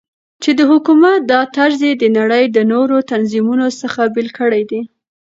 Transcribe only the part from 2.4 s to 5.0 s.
دنورو تنظيمونو څخه بيل كړى دى.